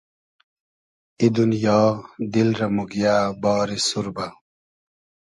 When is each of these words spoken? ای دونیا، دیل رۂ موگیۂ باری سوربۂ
ای 1.19 1.27
دونیا، 1.35 1.81
دیل 2.31 2.49
رۂ 2.59 2.67
موگیۂ 2.75 3.15
باری 3.41 3.77
سوربۂ 3.87 4.27